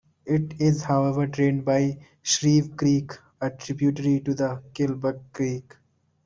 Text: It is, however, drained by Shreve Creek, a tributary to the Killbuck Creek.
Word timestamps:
It 0.25 0.59
is, 0.59 0.81
however, 0.81 1.27
drained 1.27 1.63
by 1.63 1.99
Shreve 2.23 2.75
Creek, 2.75 3.11
a 3.39 3.51
tributary 3.51 4.19
to 4.21 4.33
the 4.33 4.63
Killbuck 4.73 5.19
Creek. 5.31 5.75